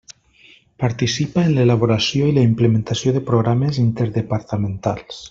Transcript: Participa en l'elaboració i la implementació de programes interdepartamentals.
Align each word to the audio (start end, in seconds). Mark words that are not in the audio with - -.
Participa 0.83 1.43
en 1.43 1.51
l'elaboració 1.57 2.31
i 2.31 2.37
la 2.37 2.45
implementació 2.49 3.13
de 3.19 3.25
programes 3.29 3.79
interdepartamentals. 3.87 5.17